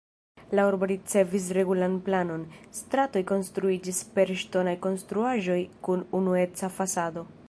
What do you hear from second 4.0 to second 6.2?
per ŝtonaj konstruaĵoj kun